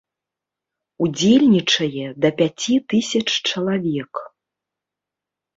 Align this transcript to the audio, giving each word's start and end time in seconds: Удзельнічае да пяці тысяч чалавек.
Удзельнічае 1.07 2.07
да 2.25 2.29
пяці 2.39 2.75
тысяч 2.95 3.25
чалавек. 3.49 4.13